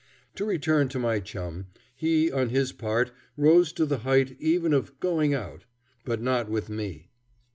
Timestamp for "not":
6.19-6.49